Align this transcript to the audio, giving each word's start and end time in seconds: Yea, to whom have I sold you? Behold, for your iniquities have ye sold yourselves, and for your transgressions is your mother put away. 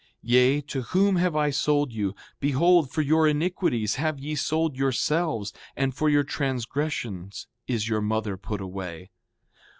Yea, 0.23 0.61
to 0.61 0.81
whom 0.81 1.17
have 1.17 1.35
I 1.35 1.51
sold 1.51 1.93
you? 1.93 2.15
Behold, 2.39 2.89
for 2.89 3.03
your 3.03 3.27
iniquities 3.27 3.97
have 4.01 4.17
ye 4.17 4.33
sold 4.33 4.75
yourselves, 4.75 5.53
and 5.75 5.93
for 5.93 6.09
your 6.09 6.23
transgressions 6.23 7.45
is 7.67 7.87
your 7.87 8.01
mother 8.01 8.35
put 8.35 8.61
away. 8.61 9.11